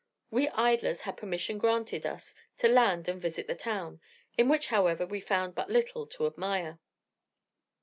We 0.31 0.49
idlers 0.49 1.01
had 1.01 1.15
permission 1.17 1.59
granted 1.59 2.07
us 2.07 2.33
to 2.57 2.67
land 2.67 3.07
and 3.07 3.21
visit 3.21 3.45
the 3.45 3.53
town, 3.53 4.01
in 4.35 4.49
which, 4.49 4.69
however, 4.69 5.05
we 5.05 5.19
found 5.19 5.53
but 5.53 5.69
little 5.69 6.07
to 6.07 6.25
admire. 6.25 6.79